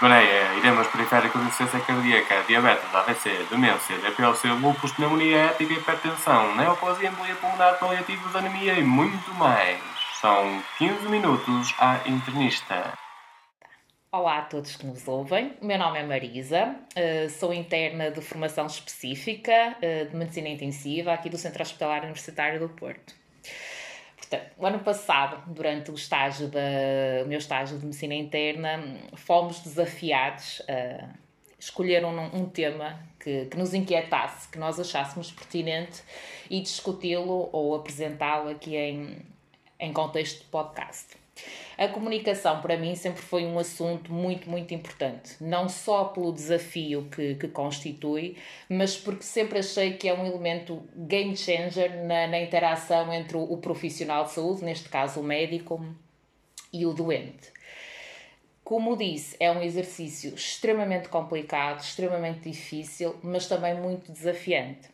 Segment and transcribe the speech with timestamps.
[0.00, 7.34] Goreia, iremos periféricos insuficiência cardíaca, diabetes, AVC, demência, DPLC, lúpus, pneumonia ética, hipertensão, neoplasia, embolia
[7.34, 9.78] pulmonar, paliativos, anemia e muito mais.
[10.18, 12.94] São 15 minutos à internista.
[14.10, 15.54] Olá a todos que nos ouvem.
[15.60, 21.12] O meu nome é Marisa, eh, sou interna de formação específica eh, de medicina intensiva
[21.12, 23.14] aqui do Centro Hospitalar Universitário do Porto.
[24.30, 26.60] Portanto, o ano passado, durante o estágio da,
[27.24, 28.80] o meu estágio de medicina interna,
[29.16, 31.08] fomos desafiados a
[31.58, 36.02] escolher um, um tema que, que, nos inquietasse, que nós achássemos pertinente
[36.48, 39.18] e discuti-lo ou apresentá-lo aqui em,
[39.80, 41.19] em contexto de podcast.
[41.78, 45.36] A comunicação, para mim, sempre foi um assunto muito, muito importante.
[45.40, 48.36] Não só pelo desafio que, que constitui,
[48.68, 53.42] mas porque sempre achei que é um elemento game changer na, na interação entre o,
[53.42, 55.82] o profissional de saúde, neste caso o médico,
[56.72, 57.50] e o doente.
[58.62, 64.88] Como disse, é um exercício extremamente complicado, extremamente difícil, mas também muito desafiante.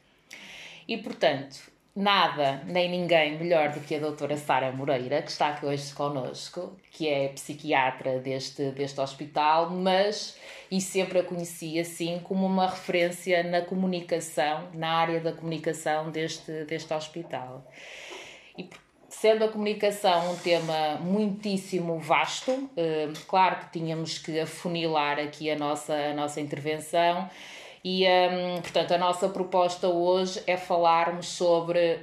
[0.89, 5.65] E, portanto, nada nem ninguém melhor do que a doutora Sara Moreira, que está aqui
[5.65, 10.37] hoje connosco, que é psiquiatra deste, deste hospital, mas
[10.71, 16.65] e sempre a conheci assim como uma referência na comunicação, na área da comunicação deste,
[16.65, 17.65] deste hospital.
[18.59, 18.69] E
[19.09, 25.57] sendo a comunicação um tema muitíssimo vasto, eh, claro que tínhamos que afunilar aqui a
[25.57, 27.31] nossa, a nossa intervenção
[27.89, 32.01] e, um, portanto, a nossa proposta hoje é falarmos sobre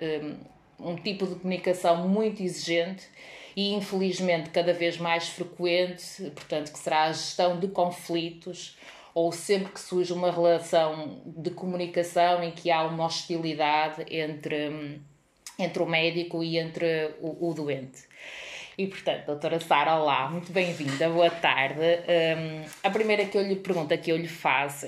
[0.80, 3.06] um, um tipo de comunicação muito exigente
[3.54, 8.78] e, infelizmente, cada vez mais frequente, portanto, que será a gestão de conflitos
[9.14, 15.02] ou sempre que surge uma relação de comunicação em que há uma hostilidade entre,
[15.60, 18.04] entre o médico e entre o, o doente.
[18.78, 21.82] E portanto, doutora Sara, olá, muito bem-vinda, boa tarde.
[21.82, 24.88] Um, a primeira que eu lhe pergunta que eu lhe faço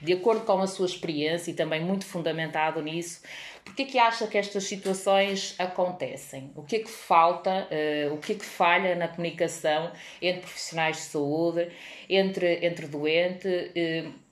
[0.00, 3.22] de acordo com a sua experiência e também muito fundamentado nisso,
[3.64, 6.52] porque é que acha que estas situações acontecem?
[6.54, 10.96] O que é que falta, uh, o que é que falha na comunicação entre profissionais
[10.96, 11.68] de saúde,
[12.08, 14.23] entre, entre doente, uh,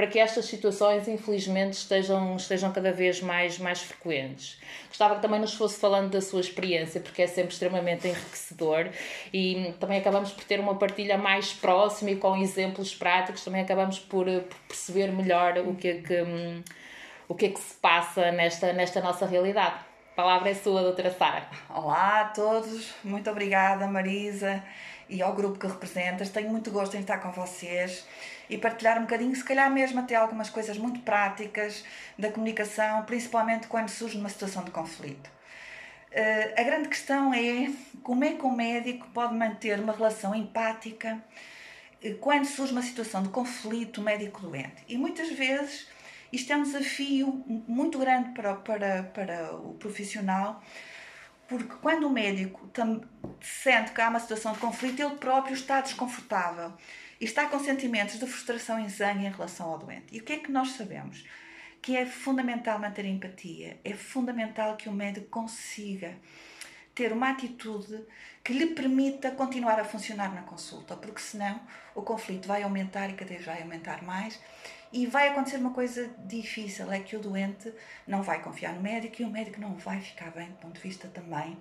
[0.00, 4.58] para que estas situações, infelizmente, estejam, estejam cada vez mais, mais frequentes.
[4.88, 8.88] Gostava que também nos fosse falando da sua experiência, porque é sempre extremamente enriquecedor
[9.30, 13.98] e também acabamos por ter uma partilha mais próxima e com exemplos práticos, também acabamos
[13.98, 16.24] por, por perceber melhor o que, é que,
[17.28, 19.84] o que é que se passa nesta, nesta nossa realidade.
[20.12, 21.46] A palavra é sua, doutora Sara.
[21.68, 24.64] Olá a todos, muito obrigada, Marisa
[25.10, 26.30] e ao grupo que representas.
[26.30, 28.06] Tenho muito gosto em estar com vocês
[28.50, 31.84] e partilhar um bocadinho, se calhar mesmo até algumas coisas muito práticas
[32.18, 35.30] da comunicação, principalmente quando surge uma situação de conflito.
[36.10, 37.70] Uh, a grande questão é
[38.02, 41.22] como é que o médico pode manter uma relação empática
[42.04, 44.84] uh, quando surge uma situação de conflito médico-doente.
[44.88, 45.86] E muitas vezes
[46.32, 50.60] isto é um desafio muito grande para, para, para o profissional,
[51.48, 52.68] porque quando o médico
[53.40, 56.72] sente que há uma situação de conflito, ele próprio está desconfortável
[57.20, 60.06] e está com sentimentos de frustração e zangue em relação ao doente.
[60.10, 61.24] E o que é que nós sabemos?
[61.82, 66.16] Que é fundamental manter empatia, é fundamental que o médico consiga
[66.94, 68.04] ter uma atitude
[68.42, 71.60] que lhe permita continuar a funcionar na consulta, porque senão
[71.94, 74.40] o conflito vai aumentar e cada vez vai aumentar mais
[74.92, 77.72] e vai acontecer uma coisa difícil, é que o doente
[78.06, 80.80] não vai confiar no médico e o médico não vai ficar bem do ponto de
[80.80, 81.52] vista também,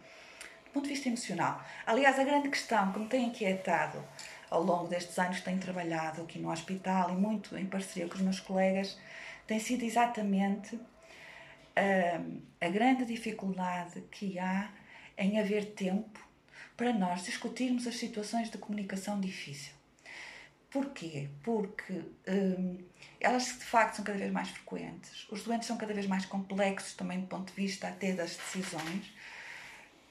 [0.65, 1.63] do ponto de vista emocional.
[1.85, 4.03] Aliás, a grande questão que me tem inquietado
[4.49, 8.21] ao longo destes anos tenho trabalhado aqui no hospital e muito em parceria com os
[8.21, 8.97] meus colegas,
[9.45, 14.69] tem sido exatamente uh, a grande dificuldade que há
[15.17, 16.19] em haver tempo
[16.75, 19.73] para nós discutirmos as situações de comunicação difícil.
[20.71, 21.27] Porquê?
[21.43, 22.77] Porque hum,
[23.19, 26.93] elas de facto são cada vez mais frequentes, os doentes são cada vez mais complexos
[26.93, 29.11] também do ponto de vista até das decisões.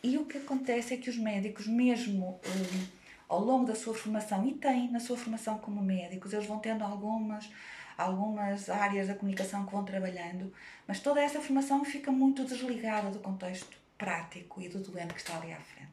[0.02, 2.86] E o que acontece é que os médicos, mesmo hum,
[3.28, 6.82] ao longo da sua formação, e têm na sua formação como médicos, eles vão tendo
[6.82, 7.50] algumas,
[7.96, 10.52] algumas áreas da comunicação que vão trabalhando,
[10.86, 15.36] mas toda essa formação fica muito desligada do contexto prático e do doente que está
[15.36, 15.92] ali à frente.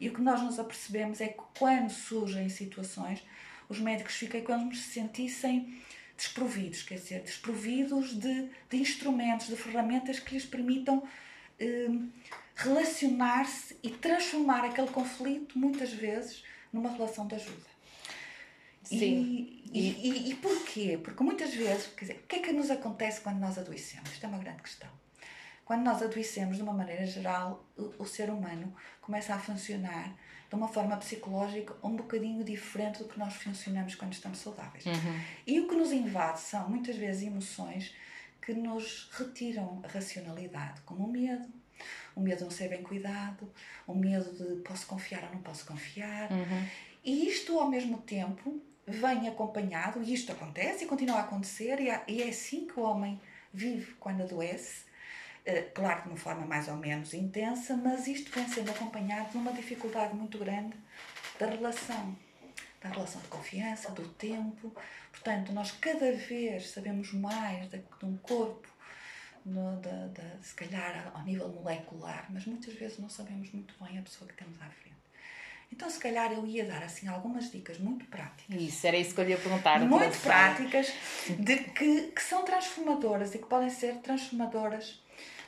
[0.00, 3.22] E o que nós nos apercebemos é que quando surgem situações
[3.68, 5.80] os médicos fiquem como se sentissem
[6.16, 11.02] desprovidos, quer dizer, desprovidos de, de instrumentos, de ferramentas que lhes permitam
[11.58, 11.88] eh,
[12.62, 17.70] relacionar-se e transformar aquele conflito, muitas vezes, numa relação de ajuda.
[18.82, 18.96] Sim.
[18.96, 20.98] E, e, e, e porquê?
[21.02, 24.10] Porque muitas vezes, quer dizer, o que é que nos acontece quando nós adoecemos?
[24.10, 24.90] Isto é uma grande questão.
[25.70, 30.16] quando nós adoecemos de uma maneira geral, o, o ser humano começa a funcionar
[30.48, 34.84] de uma forma psicológica um bocadinho diferente do que nós funcionamos quando estamos saudáveis.
[34.84, 35.20] Uhum.
[35.46, 37.94] E o que nos invade são muitas vezes emoções
[38.42, 41.48] que nos retiram a racionalidade, como o medo,
[42.14, 43.52] o medo de não ser bem cuidado,
[43.86, 46.30] o medo de posso confiar ou não posso confiar.
[46.30, 46.66] Uhum.
[47.04, 52.22] E isto, ao mesmo tempo, vem acompanhado, e isto acontece e continua a acontecer, e
[52.22, 53.20] é assim que o homem
[53.52, 54.84] vive quando adoece,
[55.44, 59.36] eh, claro, de uma forma mais ou menos intensa, mas isto vem sendo acompanhado de
[59.36, 60.76] uma dificuldade muito grande
[61.38, 62.16] da relação,
[62.80, 64.74] da relação de confiança, do tempo.
[65.10, 68.68] Portanto, nós cada vez sabemos mais de um corpo,
[69.44, 73.98] no, de, de, se calhar ao nível molecular, mas muitas vezes não sabemos muito bem
[73.98, 74.90] a pessoa que temos à frente.
[75.72, 78.60] Então, se calhar, eu ia dar assim algumas dicas muito práticas.
[78.60, 79.78] Isso, era isso que eu ia perguntar.
[79.80, 80.92] Muito práticas,
[81.28, 85.00] de que, que são transformadoras e que podem ser transformadoras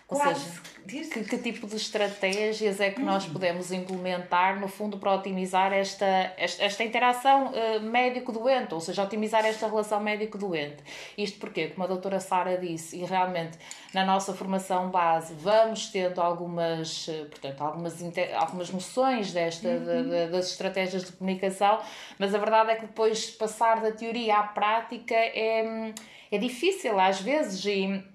[0.09, 3.33] ou seja, que, que, tipo de estratégias é que nós hum.
[3.33, 9.45] podemos implementar, no fundo, para otimizar esta, esta, esta interação uh, médico-doente, ou seja, otimizar
[9.47, 10.83] esta relação médico-doente?
[11.17, 13.57] Isto porque, como a doutora Sara disse, e realmente
[13.95, 18.03] na nossa formação base vamos tendo algumas, eh, portanto, algumas,
[18.35, 19.85] algumas noções desta, uhum.
[19.85, 21.81] de, de, das estratégias de comunicação,
[22.19, 25.93] mas a verdade é que depois passar da teoria à prática é,
[26.31, 28.12] é difícil às vezes e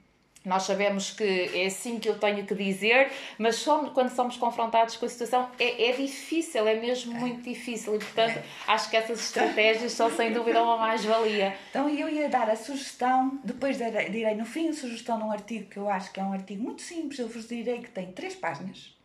[0.48, 4.96] nós sabemos que é assim que eu tenho que dizer, mas somos, quando somos confrontados
[4.96, 9.20] com a situação é, é difícil, é mesmo muito difícil e, portanto, acho que essas
[9.20, 11.56] estratégias são sem dúvida uma mais-valia.
[11.70, 15.78] Então, eu ia dar a sugestão, depois direi no fim a sugestão num artigo que
[15.78, 18.96] eu acho que é um artigo muito simples, eu vos direi que tem três páginas.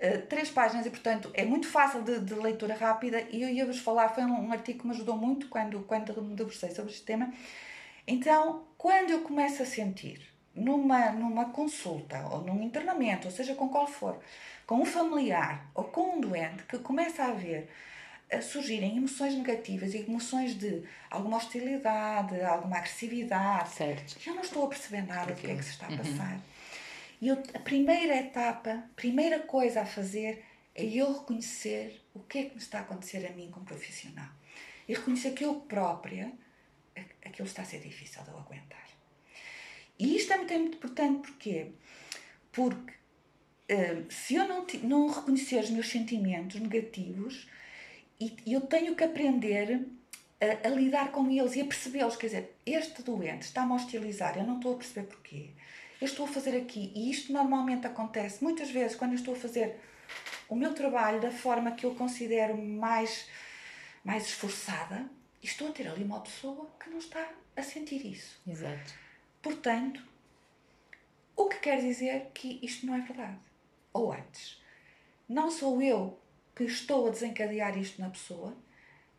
[0.00, 3.78] Uh, três páginas e, portanto, é muito fácil de, de leitura rápida e eu ia-vos
[3.78, 7.04] falar, foi um, um, artigo que me ajudou muito quando, quando me debrucei sobre este
[7.04, 7.32] tema.
[8.06, 13.68] Então, quando eu começo a sentir numa, numa consulta ou num internamento, ou seja, com
[13.68, 14.18] qual for,
[14.66, 17.68] com um familiar ou com um doente que começa a haver
[18.32, 24.16] a surgirem emoções negativas e emoções de alguma hostilidade, alguma agressividade, certo.
[24.26, 25.98] eu não estou a perceber nada do que é que se está a uhum.
[25.98, 26.32] passar.
[26.32, 26.40] Uhum.
[27.20, 30.44] E eu, a primeira etapa, a primeira coisa a fazer
[30.74, 34.28] é eu reconhecer o que é que me está a acontecer a mim como profissional.
[34.88, 36.32] E reconhecer que eu própria,
[37.24, 38.91] aquilo está a ser difícil de eu aguentar.
[40.02, 41.66] E isto é muito, muito importante porquê?
[42.50, 42.92] Porque
[43.70, 47.46] uh, se eu não, não reconhecer os meus sentimentos negativos,
[48.18, 49.86] e eu tenho que aprender
[50.40, 52.16] a, a lidar com eles e a percebê-los.
[52.16, 55.50] Quer dizer, este doente está-me a hostilizar, eu não estou a perceber porquê.
[56.00, 59.38] Eu estou a fazer aqui, e isto normalmente acontece muitas vezes quando eu estou a
[59.38, 59.76] fazer
[60.48, 63.28] o meu trabalho da forma que eu considero mais,
[64.04, 65.08] mais esforçada,
[65.40, 67.24] estou a ter ali uma pessoa que não está
[67.56, 68.40] a sentir isso.
[68.46, 69.01] Exato.
[69.42, 70.00] Portanto,
[71.36, 73.40] o que quer dizer que isto não é verdade.
[73.92, 74.62] Ou antes,
[75.28, 76.18] não sou eu
[76.54, 78.56] que estou a desencadear isto na pessoa,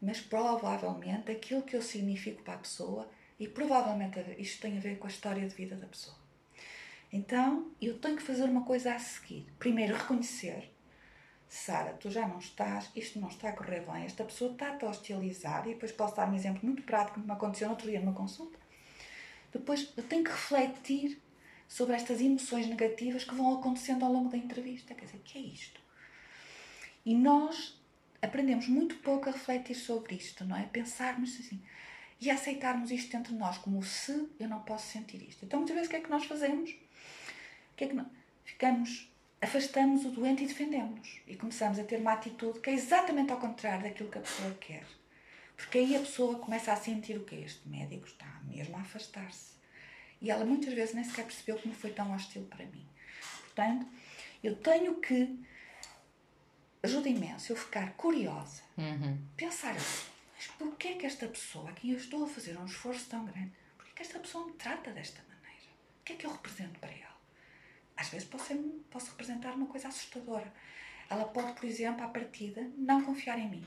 [0.02, 4.98] mas provavelmente aquilo que eu significo para a pessoa e provavelmente isto tem a ver
[4.98, 6.16] com a história de vida da pessoa.
[7.12, 9.46] Então, eu tenho que fazer uma coisa a seguir.
[9.60, 10.72] Primeiro, reconhecer.
[11.48, 14.90] Sara, tu já não estás, isto não está a correr bem, esta pessoa está-te a
[14.90, 18.00] hostilizar, e depois posso dar um exemplo muito prático que me aconteceu no outro dia
[18.00, 18.63] numa consulta.
[19.54, 21.22] Depois eu tenho que refletir
[21.68, 24.94] sobre estas emoções negativas que vão acontecendo ao longo da entrevista.
[24.94, 25.80] Quer dizer, o que é isto?
[27.06, 27.80] E nós
[28.22, 30.64] aprendemos muito pouco a refletir sobre isto, não é?
[30.64, 31.62] Pensarmos assim
[32.22, 35.44] e aceitarmos isto entre nós, como se eu não posso sentir isto.
[35.44, 36.72] Então, muitas vezes, o que é que nós fazemos?
[36.72, 38.08] O que é que nós...
[38.46, 39.12] Ficamos,
[39.42, 41.20] afastamos o doente e defendemos.
[41.28, 44.54] E começamos a ter uma atitude que é exatamente ao contrário daquilo que a pessoa
[44.60, 44.86] quer.
[45.64, 49.54] Porque aí a pessoa começa a sentir o que este médico está mesmo a afastar-se.
[50.22, 52.86] E ela muitas vezes nem sequer percebeu como foi tão hostil para mim.
[53.42, 53.88] Portanto,
[54.44, 55.40] eu tenho que.
[56.84, 59.18] Ajuda imenso eu ficar curiosa, uhum.
[59.38, 60.06] pensar assim,
[60.36, 63.24] mas porquê é que esta pessoa, a quem eu estou a fazer um esforço tão
[63.24, 65.72] grande, porquê é que esta pessoa me trata desta maneira?
[66.02, 67.18] O que é que eu represento para ela?
[67.96, 68.58] Às vezes posso, ser,
[68.92, 70.54] posso representar uma coisa assustadora.
[71.10, 73.66] Ela pode, por exemplo, à partida, não confiar em mim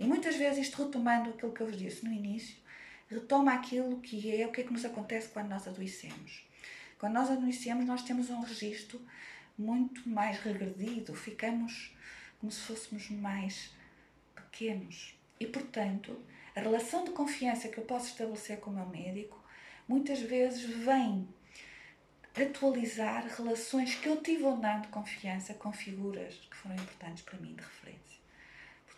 [0.00, 2.56] e muitas vezes, isto retomando aquilo que eu vos disse no início,
[3.06, 6.42] retoma aquilo que é o que é que nos acontece quando nós adoecemos.
[6.98, 8.98] Quando nós adoecemos, nós temos um registro
[9.58, 11.94] muito mais regredido, ficamos
[12.38, 13.72] como se fôssemos mais
[14.34, 15.14] pequenos.
[15.38, 16.18] E, portanto,
[16.56, 19.38] a relação de confiança que eu posso estabelecer com o meu médico
[19.86, 21.28] muitas vezes vem
[22.34, 27.38] atualizar relações que eu tive ou não de confiança com figuras que foram importantes para
[27.38, 28.19] mim de referência.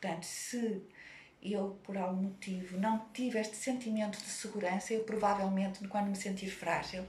[0.02, 0.82] Portanto, se
[1.40, 6.50] eu, por algum motivo, não tive este sentimento de segurança, eu provavelmente, quando me sentir
[6.50, 7.06] frágil,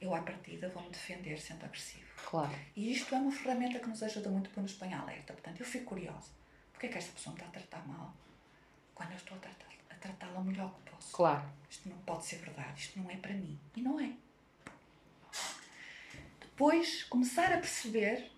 [0.00, 2.06] eu à partida vou-me defender sendo agressivo.
[2.24, 2.54] Claro.
[2.74, 5.34] E isto é uma ferramenta que nos ajuda muito para nos pôr em alerta.
[5.34, 6.30] Portanto, eu fico curiosa.
[6.72, 8.14] Porquê é que esta pessoa me está a tratar mal
[8.94, 11.12] quando eu estou a tratá-la o melhor que posso?
[11.12, 11.44] Claro.
[11.68, 13.60] Isto não pode ser verdade, isto não é para mim.
[13.76, 14.10] E não é.
[16.40, 18.30] Depois, começar a perceber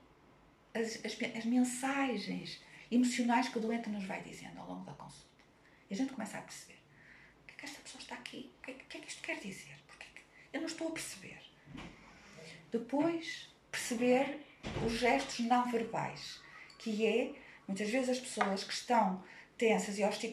[0.75, 2.64] as, as, as mensagens
[2.95, 5.45] emocionais que o doente nos vai dizendo ao longo da consulta.
[5.91, 6.79] E a gente começa a perceber.
[7.43, 8.51] O que é que esta pessoa está aqui?
[8.59, 9.77] O que é, que- é isto quer dizer?
[9.87, 11.41] Porque é eu não estou a perceber.
[12.71, 14.41] Depois, perceber
[14.87, 16.41] os gestos não verbais,
[16.79, 17.35] que é,
[17.67, 19.23] muitas vezes as pessoas que estão
[19.57, 20.33] tensas e hostis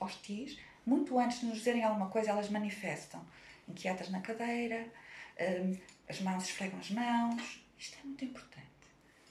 [0.00, 3.24] hostis, muito antes de nos dizerem alguma coisa, elas manifestam.
[3.68, 4.90] Inquietas na cadeira,
[5.38, 7.62] hum, as mãos esfregam as mãos.
[7.78, 8.66] Isto é muito importante.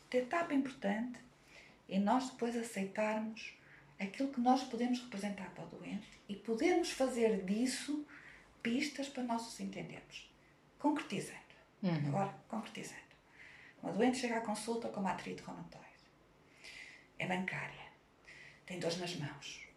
[0.03, 1.19] Outra etapa importante
[1.89, 3.53] é nós depois aceitarmos
[3.99, 8.05] aquilo que nós podemos representar para o doente e podermos fazer disso
[8.61, 10.29] pistas para nós os entendermos.
[10.77, 11.37] Concretizando.
[12.07, 13.07] Agora, concretizando.
[13.81, 15.85] Uma doente chega à consulta com uma artrite reumatoide.
[17.17, 17.87] É bancária.
[18.65, 19.67] Tem dores nas mãos.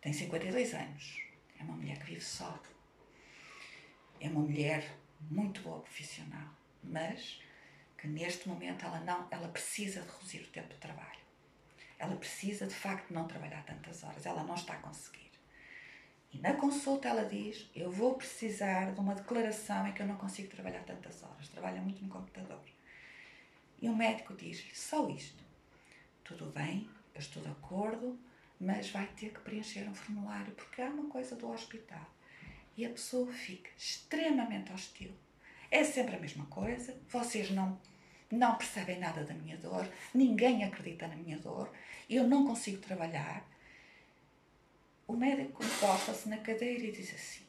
[0.00, 1.20] Tem 52 anos.
[1.58, 2.60] É uma mulher que vive só.
[4.20, 4.96] É uma mulher
[5.30, 6.48] muito boa profissional,
[6.82, 7.40] mas
[8.02, 11.20] que neste momento ela não, ela precisa de reduzir o tempo de trabalho.
[11.96, 15.30] Ela precisa de facto não trabalhar tantas horas, ela não está a conseguir.
[16.32, 20.16] E na consulta ela diz: Eu vou precisar de uma declaração em que eu não
[20.16, 22.60] consigo trabalhar tantas horas, trabalha muito no computador.
[23.80, 25.44] E o médico diz-lhe: Só isto.
[26.24, 28.18] Tudo bem, eu estou de acordo,
[28.58, 32.10] mas vai ter que preencher um formulário porque há uma coisa do hospital.
[32.76, 35.14] E a pessoa fica extremamente hostil.
[35.70, 37.80] É sempre a mesma coisa, vocês não,
[38.34, 41.70] não percebem nada da minha dor, ninguém acredita na minha dor,
[42.08, 43.44] eu não consigo trabalhar.
[45.06, 47.44] O médico encosta-se na cadeira e diz assim: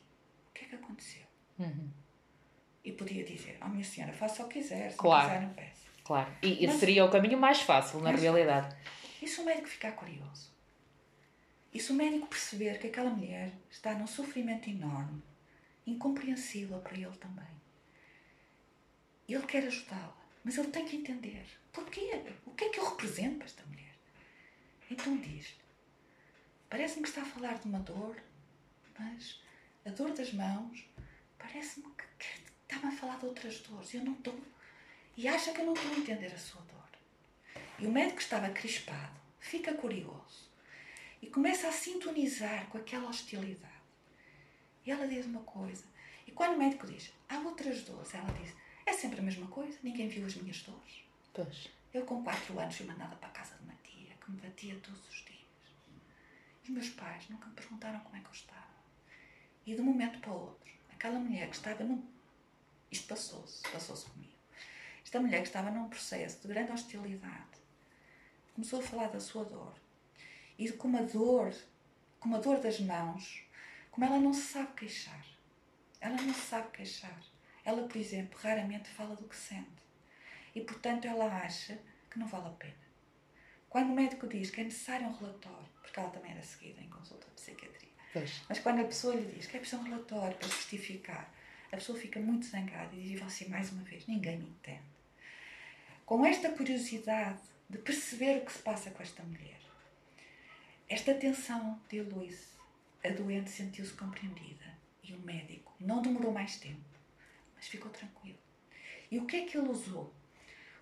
[0.49, 1.23] O que é que aconteceu?
[2.83, 5.27] E podia dizer: Oh, minha senhora, faça o que quiser, se Claro.
[5.29, 5.87] quiser, não peça.
[6.03, 6.29] Claro.
[6.41, 8.75] E, Mas- seria o caminho mais fácil, na realidade.
[9.21, 10.51] E se o médico ficar curioso?
[11.73, 15.23] E se o médico perceber que aquela mulher está num sofrimento enorme,
[15.87, 17.47] incompreensível para ele também?
[19.29, 21.45] Ele quer ajudá-la, mas ele tem que entender.
[21.71, 22.21] Porquê?
[22.45, 23.95] O que é que eu represento para esta mulher?
[24.89, 25.63] Então diz-lhe:
[26.69, 28.15] Parece-me que está a falar de uma dor,
[28.97, 29.41] mas
[29.85, 30.85] a dor das mãos
[31.37, 33.93] parece-me que, que está-me a falar de outras dores.
[33.93, 34.39] Eu não estou.
[35.15, 36.73] E acha que eu não estou a entender a sua dor.
[37.79, 40.51] E o médico estava crispado, fica curioso
[41.21, 43.73] e começa a sintonizar com aquela hostilidade.
[44.85, 45.85] E ela diz uma coisa.
[46.27, 48.53] E quando o médico diz, há outras dores, ela diz,
[48.93, 51.03] é sempre a mesma coisa, ninguém viu as minhas dores.
[51.33, 51.67] Pois.
[51.91, 54.75] Eu com quatro anos fui mandada para a casa de uma tia que me batia
[54.83, 55.39] todos os dias.
[56.63, 58.73] Os meus pais nunca me perguntaram como é que eu estava.
[59.65, 62.03] E de um momento para o outro, aquela mulher que estava num.
[62.91, 64.33] Isto passou-se, passou-se comigo.
[65.03, 67.57] Esta mulher que estava num processo de grande hostilidade
[68.53, 69.73] começou a falar da sua dor.
[70.57, 71.51] E com uma dor,
[72.19, 73.43] com uma dor das mãos,
[73.89, 75.25] como ela não se sabe queixar.
[75.99, 77.32] Ela não se sabe queixar.
[77.65, 79.83] Ela, por exemplo, raramente fala do que sente.
[80.53, 81.79] E, portanto, ela acha
[82.09, 82.83] que não vale a pena.
[83.69, 86.89] Quando o médico diz que é necessário um relatório, porque ela também era seguida em
[86.89, 88.43] consulta de psiquiatria, Pois.
[88.47, 91.33] mas quando a pessoa lhe diz que é preciso um relatório para justificar,
[91.71, 94.83] a pessoa fica muito zangada e diz: "E você, mais uma vez, ninguém me entende.
[96.05, 99.59] Com esta curiosidade de perceber o que se passa com esta mulher,
[100.87, 102.49] esta tensão dilui-se,
[103.03, 104.65] a doente sentiu-se compreendida
[105.03, 106.81] e o médico não demorou mais tempo,
[107.63, 108.37] mas ficou tranquilo.
[109.09, 110.13] E o que é que ele usou?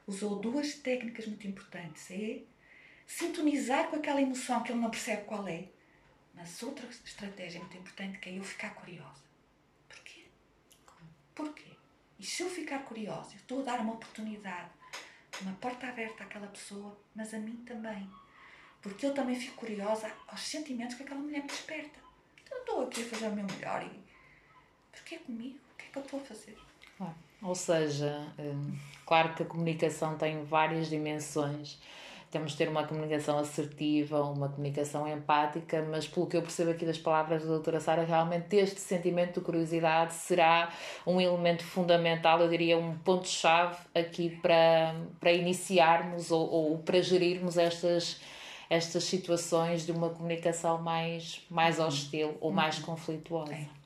[0.08, 2.42] Usou duas técnicas muito importantes: é
[3.06, 5.70] sintonizar com aquela emoção que ele não percebe qual é,
[6.34, 9.22] mas outra estratégia muito importante que é eu ficar curiosa.
[9.88, 10.26] Porquê?
[11.36, 11.72] Porquê?
[12.20, 14.72] E se eu ficar curiosa, eu estou a dar uma oportunidade,
[15.42, 18.10] uma porta aberta àquela pessoa, mas a mim também.
[18.82, 22.00] Porque eu também fico curiosa aos sentimentos que aquela mulher me desperta.
[22.44, 24.11] Então estou aqui a fazer o meu melhor e.
[24.92, 25.58] Porquê comigo?
[25.74, 26.58] O que é que eu estou a fazer?
[26.98, 27.16] Claro.
[27.42, 31.80] Ou seja, hum, claro que a comunicação tem várias dimensões.
[32.30, 36.86] Temos de ter uma comunicação assertiva, uma comunicação empática, mas pelo que eu percebo aqui
[36.86, 40.72] das palavras da doutora Sara, realmente este sentimento de curiosidade será
[41.06, 47.58] um elemento fundamental, eu diria um ponto-chave aqui para, para iniciarmos ou, ou para gerirmos
[47.58, 48.22] estas,
[48.70, 53.54] estas situações de uma comunicação mais, mais hostil ou mais conflituosa.
[53.56, 53.81] É.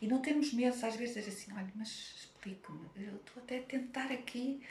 [0.00, 3.58] E não termos medo, às vezes, de dizer assim: olha, mas explica-me, eu estou até
[3.58, 4.62] a tentar aqui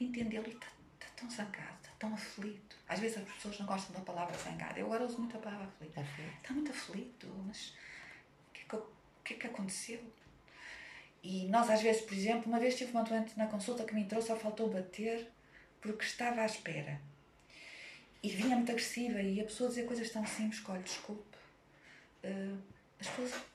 [0.00, 2.76] entendê-lo e está, está tão zangado, está tão aflito.
[2.88, 5.66] Às vezes as pessoas não gostam da palavra zangado, eu agora uso muito a palavra
[5.66, 5.98] aflito.
[5.98, 6.36] Aflito.
[6.36, 7.74] Está muito aflito, mas
[8.48, 8.84] o que é que,
[9.24, 10.00] que, é que aconteceu?
[11.22, 14.02] E nós, às vezes, por exemplo, uma vez tive uma doente na consulta que me
[14.02, 15.26] entrou, só faltou bater
[15.80, 17.00] porque estava à espera.
[18.22, 21.38] E vinha muito agressiva e a pessoa dizia coisas tão simples, olha, desculpe.
[22.22, 22.58] Uh,
[23.00, 23.53] as pessoas.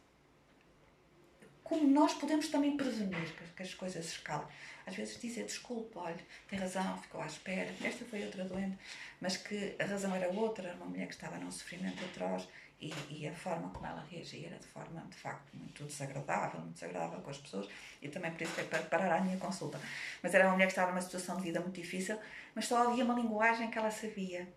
[1.70, 4.48] Como nós podemos também prevenir que, que as coisas escalem?
[4.88, 7.72] Às vezes dizer desculpe, olha, tem razão, ficou à espera.
[7.84, 8.76] Esta foi outra doente,
[9.22, 12.48] mas que a razão era outra, uma mulher que estava num sofrimento atroz
[12.82, 16.74] e, e, a forma como ela reagia era de forma, de facto, muito desagradável, muito
[16.74, 17.70] desagradável com as pessoas
[18.02, 19.80] e também por isso foi para parar a minha consulta.
[20.24, 22.18] Mas era uma mulher que estava numa situação de vida muito difícil,
[22.56, 24.52] mas só havia uma linguagem que ela sabia,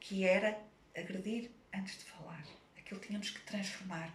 [0.00, 0.58] que era
[0.96, 2.42] agredir antes de falar.
[2.78, 4.10] Aquilo tínhamos que transformar.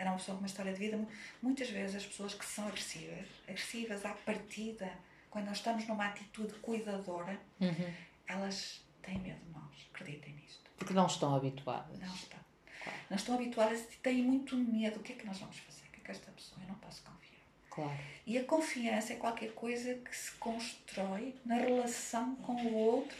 [0.00, 0.98] Era uma pessoa com uma história de vida.
[1.42, 4.90] Muitas vezes as pessoas que são agressivas, agressivas à partida,
[5.28, 7.94] quando nós estamos numa atitude cuidadora, uhum.
[8.26, 9.90] elas têm medo de nós.
[9.92, 10.70] Acreditem nisto.
[10.78, 11.98] Porque não estão habituadas.
[11.98, 12.40] Não estão.
[12.82, 12.98] Claro.
[13.10, 15.00] Não estão habituadas e têm muito medo.
[15.00, 15.82] O que é que nós vamos fazer?
[15.88, 16.62] O que é que esta pessoa?
[16.62, 17.42] Eu não posso confiar.
[17.68, 17.98] Claro.
[18.26, 23.18] E a confiança é qualquer coisa que se constrói na relação com o outro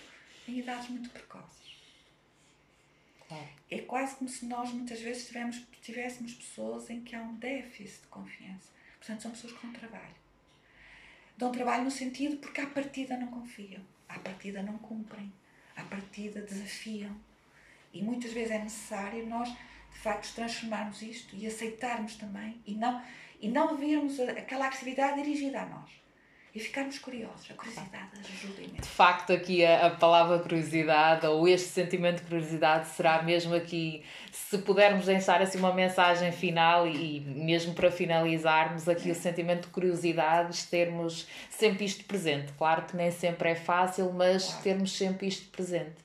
[0.49, 1.60] em idades muito precoces.
[3.71, 8.03] É quase como se nós muitas vezes tivéssemos, tivéssemos pessoas em que há um déficit
[8.03, 8.69] de confiança.
[8.99, 10.15] Portanto, são pessoas que dão trabalho.
[11.37, 15.33] Dão trabalho no sentido porque à partida não confiam, à partida não cumprem,
[15.77, 17.17] à partida desafiam,
[17.93, 23.03] e muitas vezes é necessário nós, de facto, transformarmos isto e aceitarmos também e não,
[23.41, 26.00] e não vermos aquela agressividade dirigida a nós.
[26.53, 27.49] E ficarmos curiosos.
[27.51, 28.83] A curiosidade ajuda imenso.
[28.83, 34.03] De facto, aqui a, a, palavra curiosidade ou este sentimento de curiosidade será mesmo aqui,
[34.33, 39.13] se pudermos deixar assim uma mensagem final e, e mesmo para finalizarmos aqui é.
[39.13, 42.53] o sentimento de curiosidade, termos sempre isto presente.
[42.59, 44.63] Claro que nem sempre é fácil, mas claro.
[44.63, 46.01] termos sempre isto presente.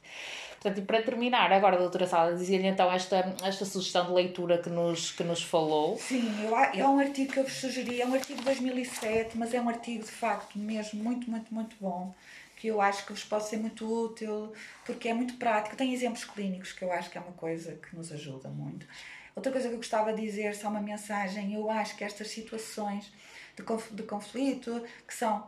[0.65, 4.67] Portanto, e para terminar, agora, doutora Sala, dizia-lhe então esta, esta sugestão de leitura que
[4.67, 5.95] nos, que nos falou.
[5.99, 9.53] Sim, eu, é um artigo que eu vos sugeri, é um artigo de 2007, mas
[9.53, 12.15] é um artigo de facto mesmo muito, muito, muito bom,
[12.55, 14.53] que eu acho que vos pode ser muito útil,
[14.83, 15.75] porque é muito prático.
[15.75, 18.87] Tem exemplos clínicos que eu acho que é uma coisa que nos ajuda muito.
[19.35, 23.13] Outra coisa que eu gostava de dizer, só uma mensagem, eu acho que estas situações
[23.55, 23.63] de,
[23.95, 25.47] de conflito, que são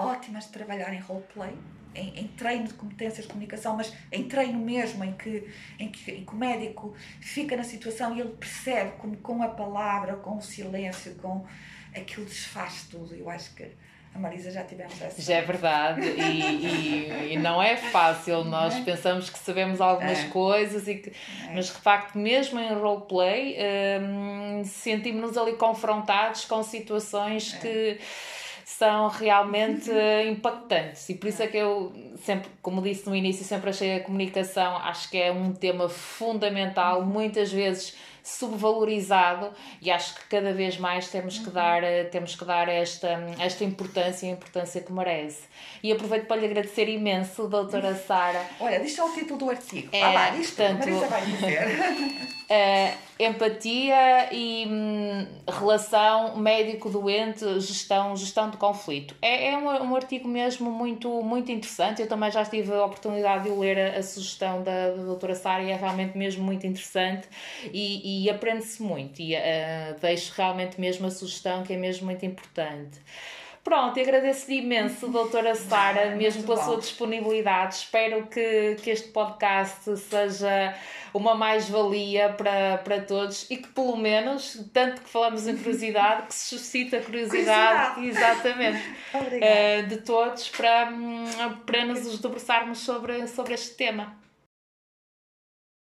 [0.00, 1.54] ótimas de trabalhar em roleplay,
[1.94, 6.10] em, em, treino de competências de comunicação, mas em treino mesmo, em que, em que,
[6.10, 10.36] em que o médico fica na situação e ele percebe como com a palavra, com
[10.36, 11.44] o silêncio, com
[11.94, 13.14] aquilo desfaz tudo.
[13.14, 13.68] Eu acho que
[14.14, 15.22] a Marisa já tivemos essa.
[15.22, 18.44] Já é verdade, e, e, e não é fácil.
[18.44, 18.82] Nós é?
[18.82, 20.28] pensamos que sabemos algumas é.
[20.28, 21.54] coisas, e que, é.
[21.54, 23.56] mas de facto, mesmo em roleplay,
[24.00, 27.58] hum, sentimos-nos ali confrontados com situações é.
[27.58, 28.00] que
[28.64, 29.90] são realmente
[30.28, 31.08] impactantes.
[31.08, 31.92] E por isso é que eu
[32.24, 37.04] sempre, como disse no início, sempre achei a comunicação, acho que é um tema fundamental,
[37.04, 42.68] muitas vezes subvalorizado e acho que cada vez mais temos que dar, temos que dar
[42.68, 45.42] esta, esta importância e a importância que merece.
[45.82, 48.44] E aproveito para lhe agradecer imenso, doutora Sara.
[48.60, 49.88] Olha, diz só o título do artigo.
[49.92, 52.30] É, ah, lá, diz portanto, Marisa vai dizer.
[52.50, 59.14] uh, empatia e hum, relação médico-doente, gestão, gestão de conflito.
[59.22, 62.02] É, é um, um artigo mesmo muito, muito interessante.
[62.02, 65.62] Eu também já tive a oportunidade de ler a, a sugestão da, da doutora Sara
[65.62, 67.28] e é realmente mesmo muito interessante
[67.72, 69.20] e, e aprende-se muito.
[69.20, 73.00] E uh, deixo realmente mesmo a sugestão que é mesmo muito importante.
[73.62, 76.64] Pronto, agradeço-lhe imenso, doutora Sara, mesmo pela bom.
[76.64, 77.74] sua disponibilidade.
[77.74, 80.74] Espero que, que este podcast seja
[81.12, 86.34] uma mais-valia para, para todos e que, pelo menos, tanto que falamos em curiosidade, que
[86.34, 88.08] se suscita a curiosidade, curiosidade.
[88.08, 88.82] exatamente,
[89.14, 91.24] uh, de todos para, hum,
[91.66, 94.16] para nos debruçarmos sobre, sobre este tema.